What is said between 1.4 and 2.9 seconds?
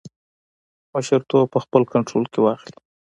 په خپل کنټرول کې واخلي.